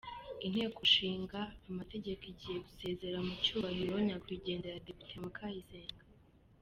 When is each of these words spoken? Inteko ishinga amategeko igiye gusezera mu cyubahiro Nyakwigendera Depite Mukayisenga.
Inteko 0.45 0.77
ishinga 0.87 1.39
amategeko 1.69 2.21
igiye 2.31 2.57
gusezera 2.67 3.17
mu 3.25 3.33
cyubahiro 3.43 3.93
Nyakwigendera 4.07 4.83
Depite 4.87 5.13
Mukayisenga. 5.23 6.01